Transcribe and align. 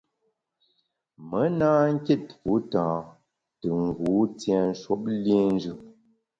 Me 1.29 1.41
na 1.59 1.71
kit 2.05 2.23
fu 2.39 2.51
tâ 2.71 2.85
te 3.59 3.67
ngu 3.85 4.15
tienshwuop 4.39 5.03
liénjù. 5.23 5.73